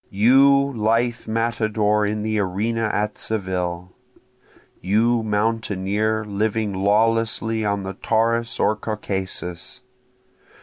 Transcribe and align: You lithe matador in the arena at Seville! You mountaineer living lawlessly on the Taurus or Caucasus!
You 0.09 0.73
lithe 0.75 1.27
matador 1.27 2.07
in 2.07 2.23
the 2.23 2.39
arena 2.39 2.89
at 2.91 3.19
Seville! 3.19 3.93
You 4.81 5.21
mountaineer 5.21 6.25
living 6.25 6.73
lawlessly 6.73 7.63
on 7.63 7.83
the 7.83 7.93
Taurus 7.93 8.59
or 8.59 8.75
Caucasus! 8.75 9.81